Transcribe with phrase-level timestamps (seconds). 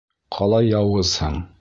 [0.37, 1.41] —Ҡалай яуызһың.